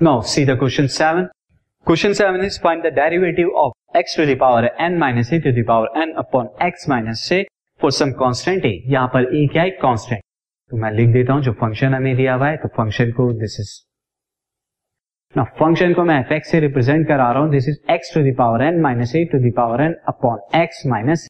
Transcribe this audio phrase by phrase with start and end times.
[0.00, 1.24] Now see the question seven
[1.86, 6.12] question seven is find the derivative of x to the power n minus to the power n
[6.18, 7.42] upon x minus से
[7.80, 9.70] for some constant a यहाँ पर ए क्या है?
[9.70, 10.22] Constant
[10.70, 13.58] तो मैं लिख देता हूँ, जो फ़ंक्शन हमें दिया हुआ है तो फ़ंक्शन को दिस
[13.60, 13.74] इज़
[15.36, 18.22] ना फ़ंक्शन को मैं एफ़ एक्स से रिप्रेजेंट करा रहा हूँ this is x to
[18.32, 21.28] the power n minus a to the power n upon x minus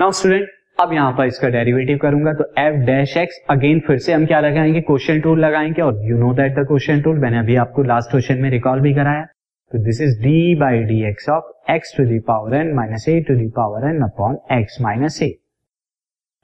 [0.00, 4.12] now student अब यहाँ पर इसका डेरिवेटिव करूँगा तो एफ़ डैश एक्स अगेन फिर से
[4.12, 4.80] हम क्या लगाएँगे?
[4.80, 8.38] क्वेश्चन टूल लगाएँगे, और you know that the question tool मैंने अभी आपको लास्ट क्वेश्चन
[8.38, 9.24] में रिकॉल भी कराया।
[9.72, 13.34] तो this is d by d x of x to the power n minus a to
[13.34, 15.28] the power n upon x minus a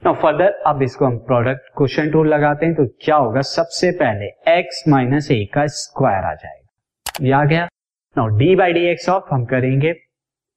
[0.02, 3.40] now further अब इसको हम प्रोडक्ट क्वेश्चन टूल लगाते हैं तो क्या होगा?
[3.40, 7.68] सबसे पहले एक्स माइनस ए का स्क्वायर आ जाएगा। ये आ गया।
[8.16, 9.94] Now d by d x of हम करेंगे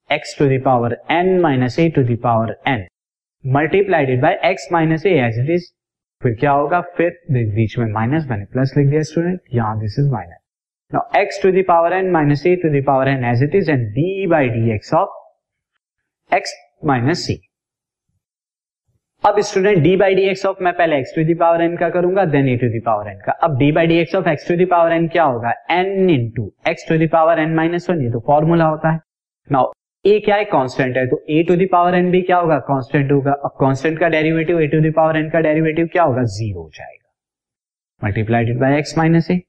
[0.10, 2.88] x to the power n minus a to the power n
[3.46, 5.66] multiplied by x minus a as it is
[6.22, 6.80] फिर क्या होगा?
[6.98, 10.38] फिर बीच में माइनस मैंने प्लस लिख दिया स्टूडेंट यहाँ this is minus
[10.92, 14.28] now x to the power n minus a to the power n as it is and d
[14.28, 17.40] by d x of x minus see
[19.24, 22.26] अब student d by d x of मैं पहले x to the power n का करूँगा
[22.26, 24.94] then a to the power n का। अब d by d x of x to the power
[24.94, 25.54] n क्या होगा?
[25.72, 29.00] N into x to the power n minus one ये तो फॉर्मूला होता है।
[29.48, 29.72] नाउ
[30.06, 30.44] ए क्या है?
[30.46, 32.58] कांस्टेंट है। तो ए टू दावर एन भी क्या होगा?
[32.68, 36.24] कांस्टेंट होगा। अब कांस्टेंट का derivative a to the power n का डेरिवेटिव क्या होगा?
[36.24, 37.04] ज़ीरो हो जाएगा।
[38.02, 39.40] Multiplied by x minus a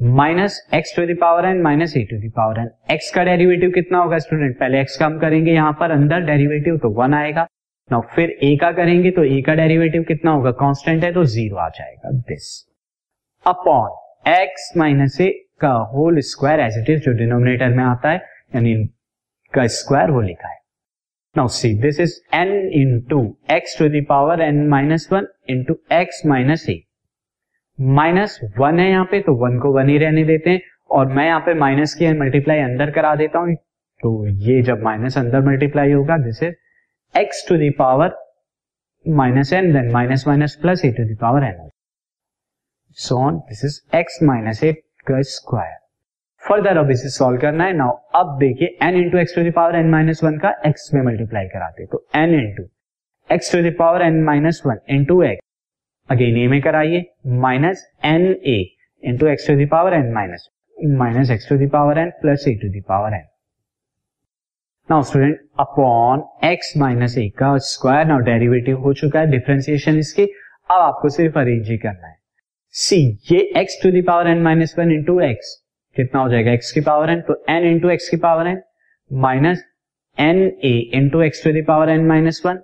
[0.00, 4.18] minus x to the power n minus a to the power n x का डेरिवेटिव कितना होगा
[4.18, 7.46] स्टूडेंट पहले एक्स का हम करेंगे यहाँ पर, अंदर डेरिवेटिव तो वन आएगा।
[7.90, 10.50] नाउ फिर ए का करेंगे तो ए का डेरिवेटिव कितना होगा?
[10.54, 12.48] कांस्टेंट है तो ज़ीरो आ जाएगा। This
[13.46, 15.28] upon x minus a
[15.60, 18.20] का whole square as it is जो डिनोमिनेटर में आता है,
[18.54, 18.74] यानी
[19.56, 20.58] का स्क्वायर वो लिखा है।
[21.36, 26.68] Now see this is n into x to the power n minus one into x minus
[26.70, 26.80] a
[27.78, 30.60] minus one है यहाँ पे तो वन को वन ही रहने देते हैं।
[30.90, 33.54] और मैं यहाँ पे माइनस की मल्टीप्लाई अंदर करा देता हूँ।
[34.00, 36.54] तो ये जब माइनस अंदर मल्टीप्लाई होगा this is
[37.14, 38.16] x to the power
[39.06, 41.68] minus n then minus minus plus a to the power n
[42.98, 44.72] so on this is x minus a
[45.06, 45.85] का स्क्वायर
[46.46, 49.90] फर्दर अब इसे सॉल्व करना है। नाउ अब देखिए n into x to the power n
[49.90, 52.64] minus one का x में multiply कराते तो n into
[53.30, 55.42] x to the power n minus one into x
[56.08, 57.04] again a में कराइए।
[57.40, 58.58] Minus n a
[59.02, 60.48] into x to the power n minus
[60.98, 63.26] minus x to the power n plus a to the power n
[64.88, 70.24] now student upon x minus a का square now derivative हो चुका है। Differentiation इसकी।
[70.24, 72.16] अब आपको सिर्फ़ arrange ही करना है।
[72.74, 72.96] सी
[73.32, 75.54] ये x to the power n minus one into x
[75.96, 78.62] कितना हो जाएगा एक्स की पावर एन तो एन इंटू एक्स की power n
[79.10, 79.64] minus
[80.18, 82.62] n a into x to the power n minus one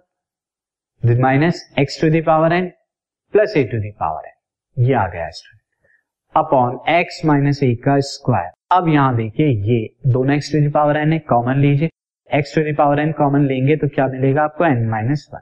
[1.20, 2.68] minus x to the power n
[3.34, 5.60] plus a to the power n ये आ गया student
[6.34, 11.12] upon x minus a का square अब यहाँ देखिए, ये दोनों x to the power n
[11.12, 11.88] है कॉमन लीजिए।
[12.30, 14.64] X to the power n common लेंगे तो क्या मिलेगा आपको?
[14.64, 15.40] एन माइनस वन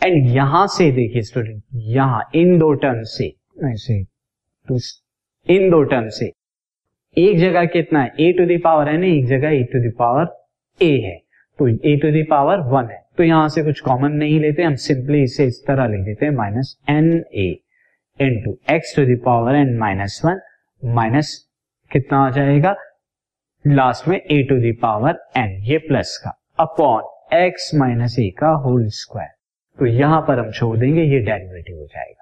[0.00, 3.26] एंड यहाँ से देखिए स्टूडेंट यहाँ इन दो टर्म से
[3.64, 4.02] ऐसे
[4.68, 4.78] तो
[5.46, 6.32] इन दो टर्म से
[7.16, 8.12] एक जगह कितना है?
[8.20, 9.06] ए टू दावर है ना?
[9.06, 10.26] एक जगह ए टू दावर
[10.80, 11.16] ए है।
[11.58, 15.22] तो ए टू दावर वन है। तो यहाँ से कुछ कॉमन नहीं लेते, हम सिंपली
[15.22, 17.48] इसे इस तरह लिख देते हैं minus n a
[18.44, 20.40] into x to the power n minus one
[20.82, 21.36] minus
[21.90, 22.74] कितना आ जाएगा?
[23.64, 28.88] लास्ट में a to the power n ये प्लस का। अपॉन एक्स माइनस ए का होल
[28.94, 29.30] स्क्वायर
[29.78, 32.21] तो यहाँ पर हम छोड़ देंगे, ये डेरिवेटिव हो जाएगा।